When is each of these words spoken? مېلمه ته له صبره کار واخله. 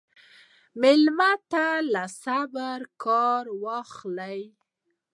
مېلمه 0.81 1.31
ته 1.51 1.65
له 1.93 2.03
صبره 2.23 2.87
کار 3.03 3.43
واخله. 3.63 4.33